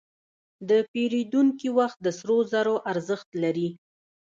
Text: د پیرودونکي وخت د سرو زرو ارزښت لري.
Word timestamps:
د 0.69 0.71
پیرودونکي 0.91 1.69
وخت 1.77 1.97
د 2.03 2.07
سرو 2.19 2.37
زرو 2.51 2.75
ارزښت 2.91 3.29
لري. 3.43 3.69